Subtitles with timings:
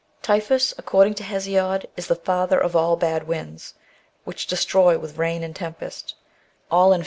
[0.23, 3.75] Typhoeus, according to Hesiod, is the father of all bad winds,
[4.23, 6.15] which destroy with rain and tempest,
[6.71, 6.99] all in ♦ Apud TwYSDEN, Hist.